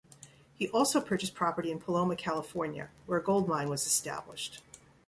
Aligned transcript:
He 0.55 0.67
also 0.69 0.99
purchased 0.99 1.35
property 1.35 1.69
in 1.69 1.77
Paloma, 1.77 2.15
California, 2.15 2.89
where 3.05 3.19
a 3.19 3.23
gold 3.23 3.47
mine 3.47 3.69
was 3.69 3.85
established. 3.85 4.63